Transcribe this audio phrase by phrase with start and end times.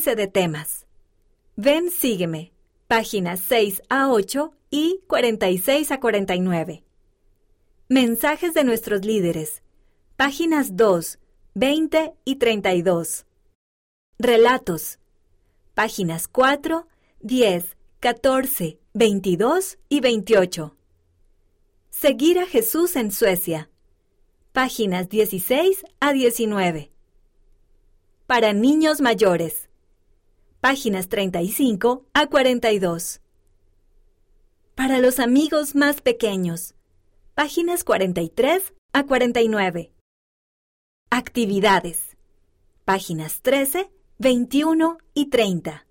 [0.00, 0.86] Índice de temas.
[1.56, 2.54] Ven, sígueme.
[2.86, 6.82] Páginas 6 a 8 y 46 a 49.
[7.90, 9.62] Mensajes de nuestros líderes.
[10.16, 11.18] Páginas 2,
[11.52, 13.26] 20 y 32.
[14.18, 15.00] Relatos.
[15.74, 16.88] Páginas 4,
[17.20, 20.76] 10, 14, 22 y 28.
[21.90, 23.68] Seguir a Jesús en Suecia.
[24.52, 26.90] Páginas 16 a 19.
[28.26, 29.69] Para niños mayores.
[30.60, 33.22] Páginas 35 a 42.
[34.74, 36.74] Para los amigos más pequeños.
[37.34, 39.90] Páginas 43 a 49.
[41.08, 42.18] Actividades.
[42.84, 45.86] Páginas 13, 21 y 30.